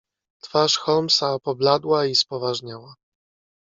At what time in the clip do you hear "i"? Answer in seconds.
2.05-2.15